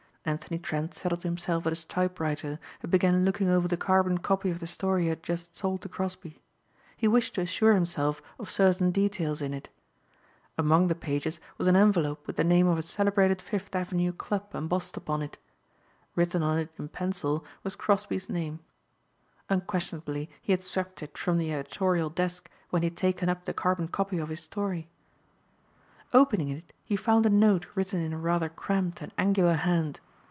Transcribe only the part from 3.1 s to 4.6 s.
looking over the carbon copy of